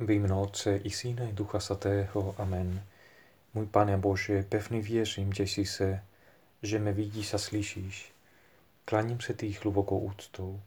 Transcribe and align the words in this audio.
Ve 0.00 0.14
jménu 0.14 0.40
Otce 0.40 0.76
i 0.76 0.90
Syna 0.90 1.24
i 1.24 1.32
Ducha 1.32 1.60
Svatého. 1.60 2.34
Amen. 2.38 2.84
Můj 3.54 3.66
Pane 3.66 3.96
Bože, 3.96 4.42
pevně 4.42 4.80
věřím, 4.80 5.32
že 5.32 5.42
jsi 5.42 5.64
se, 5.64 6.02
že 6.62 6.78
mě 6.78 6.92
vidíš 6.92 7.34
a 7.34 7.38
slyšíš. 7.38 8.12
Klaním 8.84 9.20
se 9.20 9.34
ty 9.34 9.50
hlubokou 9.50 9.98
úctou. 9.98 10.60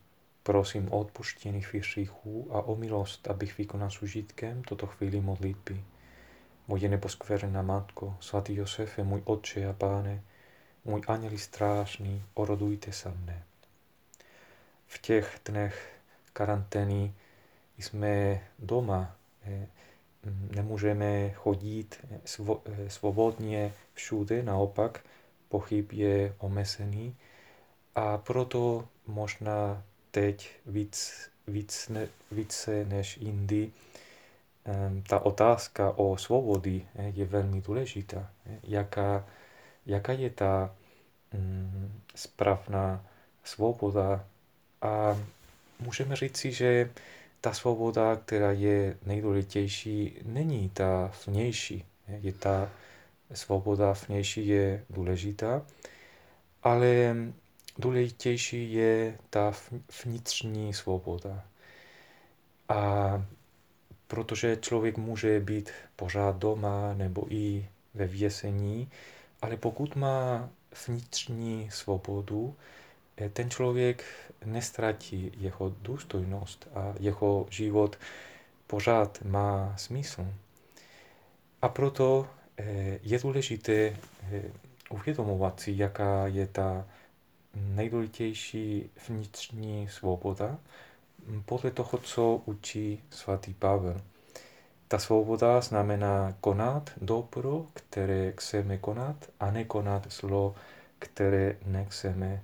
Prosím 0.43 0.91
o 0.91 0.99
odpuštění 0.99 1.65
hříchů 1.73 2.47
a 2.51 2.61
o 2.61 2.75
milost, 2.75 3.27
abych 3.27 3.57
vykonal 3.57 3.89
s 3.89 4.01
užitkem 4.01 4.63
toto 4.63 4.87
chvíli 4.87 5.21
modlitby. 5.21 5.83
Moje 6.67 6.89
neposkvrná 6.89 7.61
Matko, 7.61 8.17
svatý 8.19 8.55
Josefe, 8.55 9.03
můj 9.03 9.21
Otče 9.25 9.67
a 9.67 9.73
Páne, 9.73 10.23
můj 10.85 11.01
anděli 11.07 11.37
strážný, 11.37 12.23
orodujte 12.33 12.91
se 12.91 13.09
mne. 13.09 13.43
V 14.87 15.01
těch 15.01 15.39
dnech 15.45 15.99
karantény 16.33 17.13
jsme 17.77 18.41
doma, 18.59 19.18
nemůžeme 20.55 21.29
chodit 21.29 22.05
eh, 22.11 22.89
svobodně 22.89 23.73
všude, 23.93 24.43
naopak 24.43 24.99
pochyb 25.49 25.91
je 25.91 26.35
omezený 26.37 27.15
a 27.95 28.17
proto 28.17 28.87
možná 29.07 29.83
teď 30.11 30.51
víc, 30.65 31.29
víc, 31.47 31.91
více 32.31 32.85
než 32.85 33.17
jindy 33.17 33.71
ehm, 34.65 35.03
ta 35.09 35.19
otázka 35.19 35.91
o 35.91 36.17
svobody 36.17 36.85
eh, 36.95 37.11
je 37.15 37.25
velmi 37.25 37.61
důležitá. 37.61 38.31
Jaká, 38.63 39.25
jaká 39.85 40.13
je 40.13 40.29
ta 40.29 40.75
mm, 41.33 42.01
správná 42.15 43.05
svoboda 43.43 44.25
a 44.81 45.19
můžeme 45.79 46.15
říci, 46.15 46.51
že 46.51 46.89
ta 47.41 47.53
svoboda, 47.53 48.15
která 48.15 48.51
je 48.51 48.97
nejdůležitější, 49.05 50.19
není 50.25 50.69
ta 50.69 51.11
vnější. 51.27 51.85
Je 52.07 52.33
ta 52.33 52.69
svoboda 53.33 53.93
vnější 54.07 54.47
je 54.47 54.85
důležitá, 54.89 55.65
ale 56.63 57.15
důležitější 57.77 58.73
je 58.73 59.17
ta 59.29 59.53
vnitřní 60.03 60.73
svoboda. 60.73 61.43
A 62.69 63.25
protože 64.07 64.57
člověk 64.61 64.97
může 64.97 65.39
být 65.39 65.69
pořád 65.95 66.37
doma 66.37 66.93
nebo 66.93 67.25
i 67.29 67.69
ve 67.93 68.07
vězení, 68.07 68.91
ale 69.41 69.57
pokud 69.57 69.95
má 69.95 70.49
vnitřní 70.87 71.69
svobodu, 71.71 72.55
ten 73.33 73.49
člověk 73.49 74.03
nestratí 74.45 75.31
jeho 75.37 75.69
důstojnost 75.81 76.67
a 76.75 76.93
jeho 76.99 77.45
život 77.49 77.97
pořád 78.67 79.21
má 79.25 79.73
smysl. 79.77 80.27
A 81.61 81.69
proto 81.69 82.27
eh, 82.57 82.99
je 83.03 83.19
důležité 83.19 83.73
eh, 83.73 84.41
uvědomovat 84.89 85.59
si, 85.59 85.73
jaká 85.75 86.27
je 86.27 86.47
ta 86.47 86.85
nejdůležitější 87.55 88.89
vnitřní 89.07 89.87
svoboda 89.87 90.57
podle 91.45 91.71
toho, 91.71 91.97
co 91.97 92.41
učí 92.45 93.03
svatý 93.09 93.53
Pavel. 93.53 94.01
Ta 94.87 94.99
svoboda 94.99 95.61
znamená 95.61 96.33
konat 96.41 96.89
dobro, 97.01 97.65
které 97.73 98.33
chceme 98.37 98.77
konat, 98.77 99.15
a 99.39 99.51
nekonat 99.51 100.11
zlo, 100.11 100.55
které 100.99 101.55
nechceme 101.65 102.41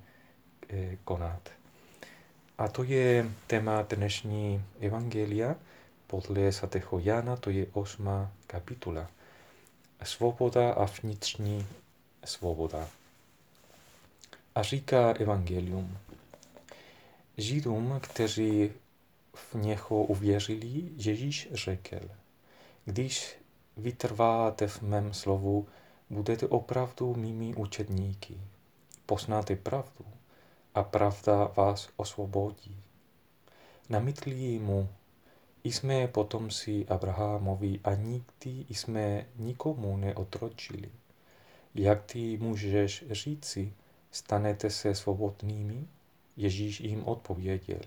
konat. 1.04 1.50
A 2.58 2.68
to 2.68 2.84
je 2.84 3.32
téma 3.48 3.82
dnešní 3.82 4.64
evangelia 4.80 5.56
podle 6.08 6.52
svatého 6.52 7.00
Jana, 7.00 7.36
to 7.36 7.50
je 7.50 7.68
osma 7.74 8.32
kapitula. 8.48 9.10
Svoboda 10.04 10.74
a 10.74 10.86
vnitřní 10.86 11.68
svoboda. 12.26 12.90
A 14.56 14.64
říká 14.64 15.12
evangelium. 15.12 15.98
Židům, 17.38 18.00
kteří 18.04 18.72
v 19.34 19.56
něho 19.56 20.04
uvěřili, 20.04 20.84
Ježíš 20.98 21.50
řekl, 21.52 22.00
když 22.86 23.36
vytrváte 23.78 24.68
v 24.68 24.82
mém 24.82 25.14
slovu, 25.14 25.68
budete 26.10 26.48
opravdu 26.48 27.16
mými 27.16 27.56
učedníky. 27.56 28.38
Poznáte 29.06 29.56
pravdu 29.56 30.15
a 30.76 30.84
pravda 30.84 31.52
vás 31.56 31.90
osvobodí. 31.96 32.76
Namítli 33.90 34.60
mu, 34.60 34.90
jsme 35.64 36.08
potomci 36.08 36.86
Abrahamovi 36.90 37.80
a 37.84 37.94
nikdy 37.94 38.66
jsme 38.70 39.26
nikomu 39.36 39.98
neotročili. 39.98 40.90
Jak 41.76 42.04
ty 42.04 42.38
můžeš 42.38 43.06
říci, 43.12 43.74
stanete 44.12 44.70
se 44.70 44.96
svobodnými? 44.96 45.88
Ježíš 46.38 46.80
jim 46.80 47.04
odpověděl. 47.04 47.82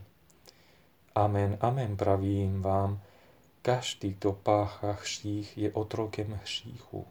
Amen, 1.15 1.59
amen, 1.61 1.97
pravím 1.97 2.63
vám, 2.63 3.01
každý, 3.63 4.15
kdo 4.15 4.33
páchá 4.33 4.93
hřích, 4.93 5.59
je 5.59 5.73
otrokem 5.73 6.41
hříchu. 6.43 7.07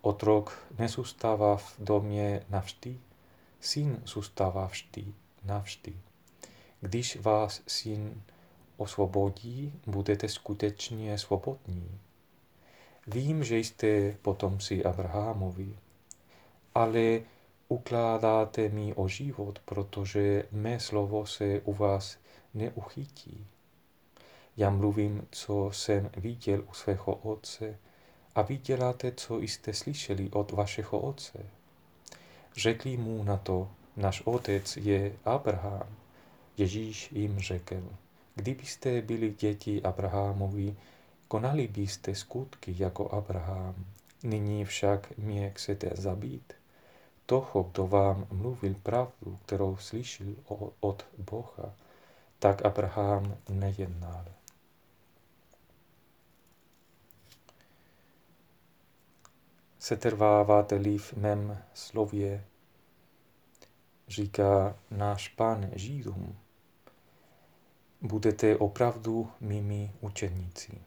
Otrok 0.00 0.66
nezůstává 0.78 1.56
v 1.56 1.74
domě 1.78 2.42
navždy, 2.50 2.98
Syn 3.60 4.02
zůstává 4.04 4.66
vždy, 4.66 5.14
navždy. 5.44 5.96
Když 6.80 7.16
vás 7.16 7.62
syn 7.66 8.22
osvobodí, 8.76 9.72
budete 9.86 10.28
skutečně 10.28 11.18
svobodní. 11.18 12.00
Vím, 13.06 13.44
že 13.44 13.58
jste 13.58 14.12
potomci 14.22 14.84
Abrahamovi, 14.84 15.78
ale 16.74 17.20
ukládáte 17.68 18.68
mi 18.68 18.94
o 18.94 19.08
život, 19.08 19.58
protože 19.64 20.44
mé 20.52 20.80
slovo 20.80 21.26
se 21.26 21.60
u 21.60 21.74
vás 21.74 22.18
neuchytí. 22.54 23.46
Já 24.56 24.70
mluvím, 24.70 25.26
co 25.30 25.70
jsem 25.72 26.10
viděl 26.16 26.64
u 26.70 26.74
svého 26.74 27.14
otce, 27.14 27.78
a 28.34 28.42
vy 28.42 28.56
děláte, 28.56 29.12
co 29.12 29.38
jste 29.38 29.72
slyšeli 29.72 30.30
od 30.30 30.52
vašeho 30.52 31.00
otce. 31.00 31.46
Řekli 32.56 32.96
mu 32.96 33.24
na 33.24 33.36
to, 33.36 33.68
náš 33.96 34.22
otec 34.24 34.76
je 34.76 35.12
Abraham. 35.24 35.96
Ježíš 36.56 37.12
jim 37.12 37.38
řekl, 37.38 37.82
kdybyste 38.34 39.02
byli 39.02 39.30
děti 39.30 39.82
Abrahamovi, 39.82 40.76
konali 41.28 41.68
byste 41.68 42.14
skutky 42.14 42.74
jako 42.78 43.10
Abraham. 43.10 43.74
Nyní 44.22 44.64
však 44.64 45.18
mě 45.18 45.50
chcete 45.50 45.90
zabít. 45.94 46.52
Toho, 47.26 47.62
kdo 47.62 47.86
vám 47.86 48.26
mluvil 48.32 48.74
pravdu, 48.82 49.38
kterou 49.46 49.76
slyšel 49.76 50.34
od 50.80 51.06
Boha, 51.18 51.74
tak 52.38 52.64
Abraham 52.64 53.36
nejednal. 53.48 54.24
Setrváváte-li 59.86 60.98
v 60.98 61.12
mém 61.12 61.58
slově, 61.74 62.44
říká 64.08 64.76
náš 64.90 65.28
pán 65.28 65.70
Židům, 65.74 66.36
budete 68.02 68.56
opravdu 68.56 69.30
mými 69.40 69.92
učedníci. 70.00 70.78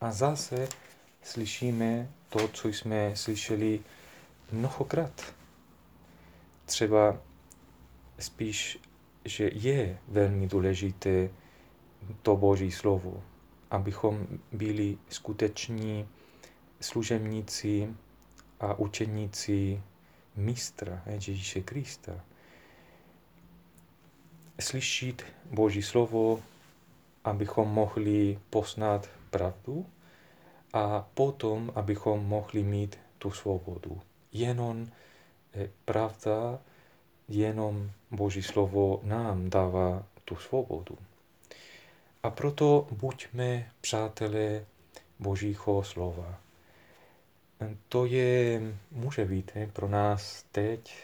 A 0.00 0.12
zase 0.12 0.68
slyšíme 1.22 2.08
to, 2.28 2.48
co 2.48 2.68
jsme 2.68 3.16
slyšeli 3.16 3.80
mnohokrát. 4.52 5.34
Třeba 6.64 7.18
spíš, 8.18 8.78
že 9.24 9.50
je 9.52 9.98
velmi 10.08 10.46
důležité 10.46 11.30
to 12.22 12.36
Boží 12.36 12.72
slovo, 12.72 13.22
abychom 13.70 14.26
byli 14.52 14.98
skuteční 15.08 16.08
služebníci 16.86 17.94
a 18.60 18.78
učeníci 18.78 19.82
mistra 20.36 21.02
Ježíše 21.06 21.60
Krista. 21.60 22.20
Slyšet 24.60 25.24
Boží 25.50 25.82
slovo, 25.82 26.40
abychom 27.24 27.68
mohli 27.68 28.38
poznat 28.50 29.08
pravdu 29.30 29.86
a 30.72 31.06
potom, 31.14 31.72
abychom 31.74 32.26
mohli 32.26 32.62
mít 32.62 32.98
tu 33.18 33.30
svobodu. 33.30 34.00
Jenom 34.32 34.86
eh, 35.54 35.68
pravda, 35.84 36.58
jenom 37.28 37.90
Boží 38.10 38.42
slovo 38.42 39.00
nám 39.02 39.50
dává 39.50 40.06
tu 40.24 40.36
svobodu. 40.36 40.98
A 42.22 42.30
proto 42.30 42.86
buďme 42.90 43.70
přátelé 43.80 44.66
Božího 45.18 45.82
slova. 45.82 46.45
To 47.88 48.06
je, 48.06 48.62
může 48.90 49.24
být 49.24 49.52
pro 49.72 49.88
nás 49.88 50.44
teď 50.52 50.94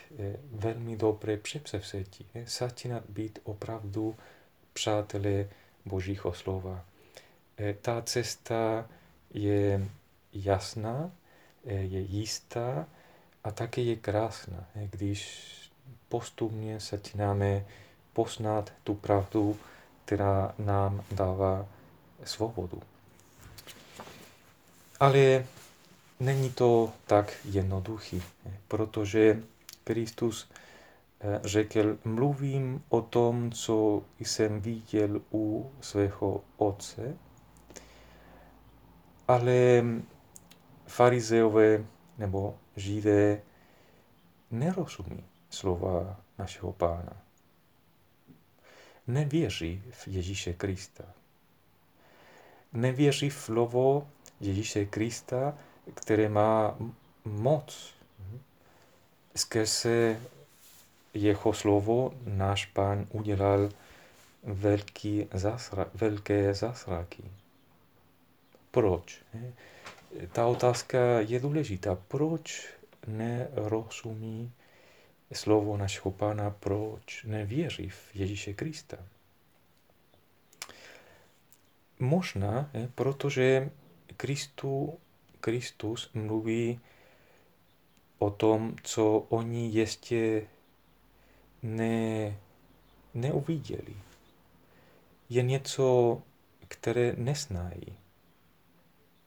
velmi 0.53 0.97
dobré 0.97 1.37
předsevzetí. 1.37 2.27
Eh, 2.35 2.45
začínat 2.47 3.03
být 3.09 3.39
opravdu 3.45 4.17
přátelé 4.73 5.49
Božího 5.85 6.33
slova. 6.33 6.85
ta 7.83 8.03
cesta 8.03 8.89
je 9.35 9.89
jasná, 10.33 11.11
je 11.65 12.01
jistá 12.01 12.87
a 13.45 13.51
také 13.51 13.81
je 13.81 13.97
krásná, 13.97 14.67
když 14.91 15.49
postupně 16.09 16.81
začínáme 16.81 17.65
poznat 18.13 18.73
tu 18.85 18.95
pravdu, 18.95 19.59
která 20.05 20.55
nám 20.59 21.05
dává 21.13 21.67
svobodu. 22.25 22.83
Ale 25.01 25.45
není 26.23 26.51
to 26.51 26.93
tak 27.07 27.33
jednoduchý, 27.45 28.23
protože 28.69 29.43
Kristus 29.85 30.51
eh, 31.21 31.41
řekl, 31.45 31.99
mluvím 32.05 32.85
o 32.89 33.03
tom, 33.03 33.53
co 33.53 34.03
jsem 34.19 34.61
viděl 34.61 35.21
u 35.33 35.73
svého 35.81 36.45
otce, 36.57 37.17
ale 39.29 39.85
farizeové 40.87 41.85
nebo 42.19 42.59
židé 42.77 43.43
nerozumí 44.51 45.25
slova 45.51 46.21
našeho 46.39 46.73
pána. 46.73 47.23
Nevěří 49.07 49.83
v 49.91 50.09
Ježíše 50.09 50.53
Krista. 50.53 51.05
Nevěří 52.73 53.31
v 53.31 53.35
slovo 53.35 54.09
Ježíše 54.41 54.85
Krista, 54.85 55.59
které 55.94 56.29
má 56.29 56.79
moc. 57.25 57.94
Skrze 59.37 60.20
jeho 61.14 61.52
slovo 61.52 62.14
náš 62.25 62.67
pán 62.67 63.06
udělal 63.11 63.69
velký 64.43 65.26
zasra, 65.32 65.87
velké 65.94 66.55
zásraky. 66.55 67.23
Proč? 68.70 69.23
Ta 70.32 70.46
otázka 70.46 70.99
je 71.20 71.40
důležitá. 71.40 71.99
Proč 72.08 72.69
nerozumí 73.06 74.52
slovo 75.32 75.76
našeho 75.76 76.11
Pána, 76.11 76.50
proč 76.50 77.25
nevěří 77.25 77.88
v 77.88 78.14
Ježíše 78.14 78.52
Krista? 78.52 78.96
Možná, 81.99 82.70
protože 82.94 83.70
Kristu, 84.17 84.99
Kristus 85.43 86.11
mluví 86.15 86.81
o 88.19 88.31
tom, 88.31 88.77
co 88.83 89.27
oni 89.29 89.71
ještě 89.73 90.47
ne, 91.62 92.37
neuviděli. 93.15 93.94
Je 95.31 95.43
něco, 95.43 96.23
které 96.69 97.15
neznají. 97.17 97.97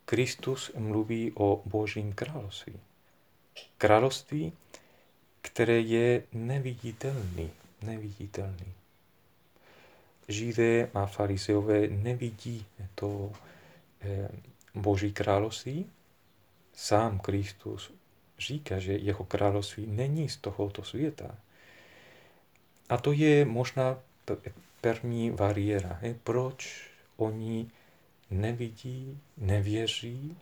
Kristus 0.06 0.71
mluví 0.77 1.31
o 1.35 1.62
Božím 1.65 2.13
království. 2.13 2.79
Království, 3.77 4.53
které 5.41 5.79
je 5.79 6.23
neviditelný, 6.33 7.51
neviditelný. 7.81 8.73
Židé 10.27 10.89
a 10.94 11.06
farizeové 11.06 11.88
nevidí 11.88 12.65
to 12.95 13.31
eh, 14.01 14.29
Boží 14.75 15.12
království. 15.13 15.85
Sám 16.75 17.19
Kristus 17.19 17.94
říká, 18.39 18.80
že 18.80 18.94
jeho 18.94 19.24
království 19.24 19.88
není 19.88 20.30
z 20.30 20.38
tohoto 20.38 20.83
světa. 20.83 21.36
A 22.89 22.98
to 22.98 23.12
je 23.12 23.45
možná 23.45 23.98
první 24.81 25.31
bariéra. 25.31 26.00
Proč 26.24 26.89
oni 27.18 27.72
nevidí, 28.30 29.19
nevěří, 29.38 30.38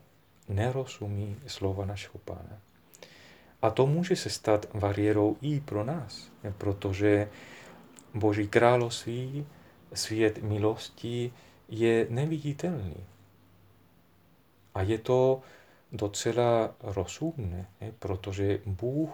nerozumí 0.49 1.35
slova 1.47 1.85
našeho 1.85 2.19
Pána. 2.25 2.59
A 3.61 3.69
to 3.69 3.87
může 3.87 4.15
se 4.15 4.29
stát 4.29 4.65
bariérou 4.75 5.37
i 5.41 5.59
pro 5.59 5.83
nás, 5.83 6.31
protože 6.57 7.29
Boží 8.13 8.47
království, 8.47 9.45
svět 9.93 10.43
milosti 10.43 11.33
je 11.69 12.07
neviditelný. 12.09 12.95
A 14.75 14.81
je 14.81 14.97
to 14.97 15.41
docela 15.93 16.75
rozumné, 16.81 17.67
protože 17.99 18.59
Bůh 18.65 19.09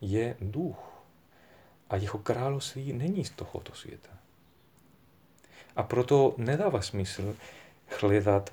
je 0.00 0.36
duch 0.40 1.04
a 1.90 1.96
jeho 1.96 2.18
království 2.18 2.92
není 2.92 3.24
z 3.24 3.30
tohoto 3.30 3.74
světa. 3.74 4.08
A 5.76 5.82
proto 5.82 6.34
nedává 6.36 6.82
smysl 6.82 7.36
hledat 8.00 8.52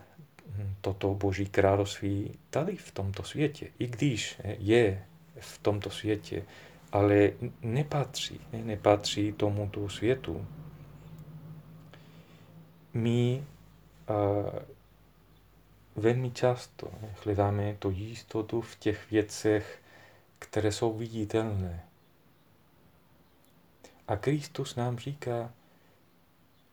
toto 0.81 1.13
Boží 1.13 1.45
království 1.45 2.39
tady 2.50 2.75
v 2.75 2.91
tomto 2.91 3.23
světě, 3.23 3.67
i 3.79 3.88
když 3.88 4.41
je 4.44 5.05
v 5.39 5.57
tomto 5.57 5.89
světě, 5.89 6.44
ale 6.91 7.31
nepatří, 7.62 8.39
nepatří 8.53 9.31
tomuto 9.31 9.89
světu. 9.89 10.45
My 12.94 13.44
velmi 16.00 16.31
často 16.31 16.92
hledáme 17.24 17.75
to 17.80 17.90
jistotu 17.90 18.62
v 18.62 18.75
těch 18.75 19.12
věcech, 19.12 19.81
které 20.40 20.72
jsou 20.72 20.94
viditelné. 20.94 21.84
A 24.07 24.18
Kristus 24.18 24.75
nám 24.75 24.98
říká, 25.00 25.54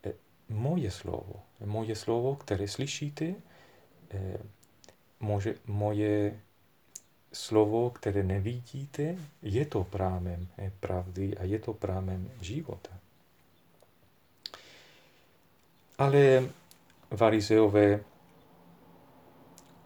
e, 0.05 0.13
moje 0.49 0.91
slovo, 0.91 1.43
moje 1.65 1.95
slovo, 1.95 2.35
které 2.35 2.67
slyšíte, 2.67 3.25
e, 3.25 3.35
moje, 5.19 5.55
moje 5.67 6.39
slovo, 7.33 7.89
které 7.89 8.23
nevidíte, 8.23 9.15
je 9.41 9.65
to 9.65 9.83
prámem 9.83 10.47
pravdy 10.79 11.37
a 11.37 11.43
je 11.43 11.59
to 11.59 11.73
prámem 11.73 12.31
života. 12.41 12.89
Ale 15.97 16.49
varizeové 17.11 17.99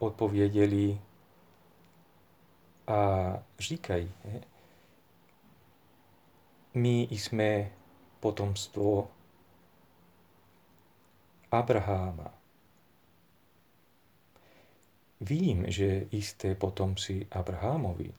odpověděli 0.02 1.00
a 2.86 3.32
říkají, 3.58 4.12
my 6.74 7.08
jsme 7.10 7.70
potomstvo 8.20 9.10
Abraháma. 11.50 12.34
Vím, 15.20 15.64
že 15.68 16.06
jste 16.12 16.54
potomci 16.54 17.26
Abrahamovi, 17.30 18.14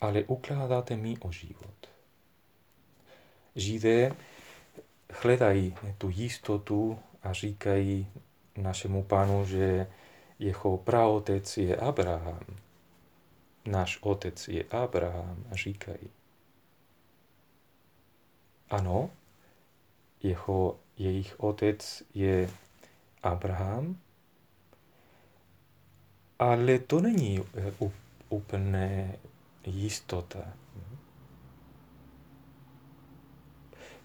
ale 0.00 0.24
ukládáte 0.24 0.96
mi 0.96 1.18
o 1.18 1.32
život. 1.32 1.90
Židé 3.56 4.16
hledají 5.22 5.74
tu 5.98 6.10
jistotu 6.10 6.98
a 7.22 7.32
říkají 7.32 8.06
našemu 8.56 9.02
pánu, 9.02 9.46
že 9.46 9.86
jeho 10.40 10.78
praotec 10.78 11.56
je 11.56 11.76
Abraham. 11.76 12.40
Náš 13.66 13.98
otec 14.00 14.48
je 14.48 14.64
Abraham, 14.64 15.44
říkají. 15.52 16.08
Ano, 18.70 19.10
jeho, 20.22 20.80
jejich 20.96 21.40
otec 21.40 22.02
je 22.14 22.50
Abraham, 23.22 24.00
ale 26.38 26.78
to 26.78 27.00
není 27.00 27.38
eh, 27.38 27.90
úplné 28.28 29.16
jistota. 29.66 30.52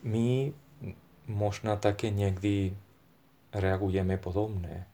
My 0.03 0.53
možná 1.27 1.75
také 1.75 2.09
někdy 2.09 2.77
reagujeme 3.53 4.17
podobně. 4.17 4.85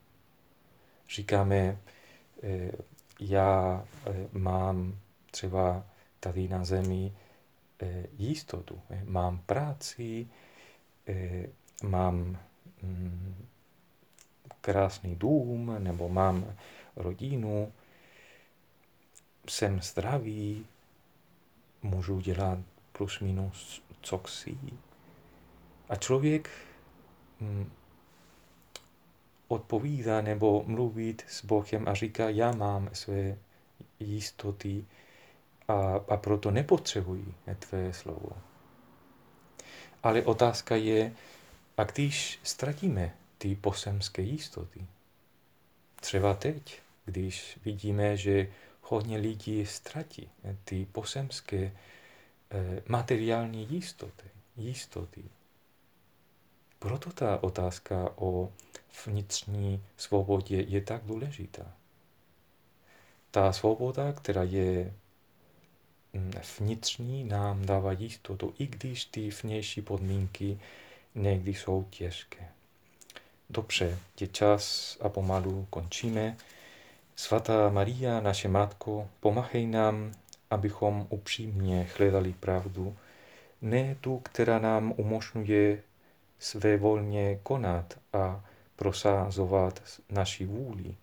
Říkáme, 1.12 1.78
eh, 2.42 2.72
já 3.20 3.84
eh, 4.06 4.28
mám 4.32 4.98
třeba 5.30 5.84
tady 6.20 6.48
na 6.48 6.64
zemi 6.64 7.12
jistotu. 8.18 8.80
Mám 9.04 9.38
práci, 9.38 10.26
mám 11.82 12.38
mm, 12.82 13.46
krásný 14.60 15.16
dům, 15.16 15.76
nebo 15.78 16.08
mám 16.08 16.54
rodinu, 16.96 17.72
jsem 19.48 19.80
zdravý, 19.80 20.66
můžu 21.82 22.20
dělat 22.20 22.58
plus 22.92 23.20
minus, 23.20 23.82
co. 24.02 24.22
A 25.88 25.96
člověk 25.96 26.50
mm, 27.40 27.70
odpovídá 29.52 30.20
nebo 30.20 30.64
mluvit 30.66 31.24
s 31.28 31.44
Bohem 31.44 31.88
a 31.88 31.94
říká, 31.94 32.28
já 32.28 32.52
mám 32.52 32.90
své 32.92 33.38
jistoty 34.00 34.84
a, 35.68 35.74
a 36.08 36.16
proto 36.16 36.50
nepotřebuji 36.50 37.34
tvé 37.58 37.92
slovo. 37.92 38.30
Ale 40.02 40.22
otázka 40.22 40.76
je, 40.76 41.12
a 41.76 41.84
když 41.84 42.40
ztratíme 42.42 43.14
ty 43.38 43.56
posemské 43.56 44.22
jistoty. 44.22 44.86
Třeba 46.00 46.34
teď, 46.34 46.80
když 47.04 47.58
vidíme, 47.64 48.16
že 48.16 48.48
hodně 48.82 49.18
lidí 49.18 49.66
ztratí 49.66 50.30
ty 50.64 50.86
posemské 50.92 51.72
eh, 52.50 52.82
materiální 52.88 53.66
jistoty. 53.70 54.30
jistoty. 54.56 55.24
Proto 56.78 57.12
ta 57.12 57.42
otázka 57.42 58.12
o 58.16 58.52
vnitřní 59.06 59.84
svobodě 59.96 60.56
je 60.60 60.80
tak 60.80 61.04
důležitá. 61.04 61.72
Ta 63.30 63.52
svoboda, 63.52 64.12
která 64.12 64.42
je 64.42 64.94
mm, 66.12 66.32
vnitřní, 66.60 67.24
nám 67.24 67.66
dává 67.66 67.92
jistotu, 67.92 68.54
i 68.58 68.66
když 68.66 69.04
ty 69.04 69.30
vnější 69.30 69.82
podmínky 69.82 70.58
někdy 71.14 71.54
jsou 71.54 71.86
těžké. 71.90 72.48
Dobře, 73.50 73.98
je 74.20 74.26
čas 74.26 74.96
a 75.00 75.08
pomalu 75.08 75.66
končíme. 75.70 76.36
Svatá 77.16 77.68
Maria, 77.70 78.20
naše 78.20 78.48
Matko, 78.48 79.08
pomáhej 79.20 79.66
nám, 79.66 80.12
abychom 80.50 81.06
upřímně 81.10 81.88
hledali 81.98 82.34
pravdu, 82.40 82.96
ne 83.62 83.96
tu, 84.00 84.18
která 84.18 84.58
nám 84.58 84.94
umožňuje 84.96 85.82
své 86.38 86.76
volně 86.76 87.38
konat 87.42 87.98
a 88.12 88.44
prosázovat 88.76 89.82
naši 90.10 90.46
vůli, 90.46 90.94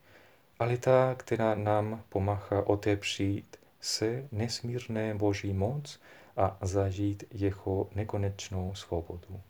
ale 0.60 0.78
ta, 0.78 1.16
která 1.18 1.56
nám 1.56 2.04
pomáhá 2.10 2.68
otepřít 2.68 3.58
se 3.82 4.28
nesmírné 4.32 5.16
Boží 5.16 5.54
moc 5.54 6.00
a 6.38 6.58
zažít 6.62 7.24
jeho 7.32 7.90
nekonečnou 7.96 8.76
svobodu. 8.76 9.42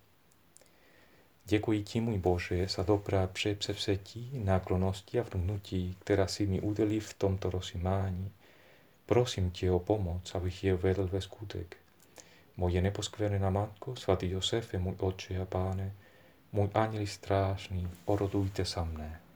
Děkuji 1.45 1.83
ti, 1.83 2.01
můj 2.01 2.17
Bože, 2.17 2.67
za 2.67 2.83
dobrá 2.83 3.27
přepsevzetí, 3.27 4.31
náklonosti 4.33 5.19
a 5.19 5.25
vnutí, 5.33 5.97
která 5.99 6.27
si 6.27 6.47
mi 6.47 6.61
udělí 6.61 6.99
v 6.99 7.13
tomto 7.13 7.49
rozjímání. 7.49 8.31
Prosím 9.05 9.51
tě 9.51 9.71
o 9.71 9.79
pomoc, 9.79 10.35
abych 10.35 10.63
je 10.63 10.75
vedl 10.75 11.07
ve 11.07 11.21
skutek. 11.21 11.77
Moje 12.57 12.81
neposkvrněná 12.81 13.49
matko, 13.49 13.95
svatý 13.95 14.29
Josefe, 14.29 14.77
můj 14.77 14.95
oče 14.99 15.41
a 15.41 15.45
páne, 15.45 15.93
můj 16.51 16.69
anděl 16.73 17.05
strážný, 17.07 17.87
orodujte 18.05 18.65
sa 18.65 18.83
mne. 18.83 19.28